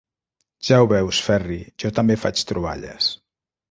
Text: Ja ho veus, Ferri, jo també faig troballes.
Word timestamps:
Ja 0.69 0.79
ho 0.79 0.87
veus, 0.93 1.21
Ferri, 1.27 1.61
jo 1.87 1.95
també 2.01 2.21
faig 2.27 2.47
troballes. 2.55 3.17